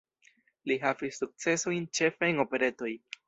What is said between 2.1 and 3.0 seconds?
en operetoj.